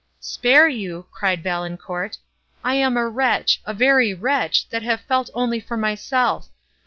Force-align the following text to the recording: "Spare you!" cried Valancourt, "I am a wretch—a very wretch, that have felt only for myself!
"Spare 0.19 0.67
you!" 0.67 1.05
cried 1.11 1.43
Valancourt, 1.43 2.17
"I 2.63 2.73
am 2.73 2.97
a 2.97 3.07
wretch—a 3.07 3.71
very 3.75 4.15
wretch, 4.15 4.67
that 4.69 4.81
have 4.81 5.01
felt 5.01 5.29
only 5.35 5.59
for 5.59 5.77
myself! 5.77 6.49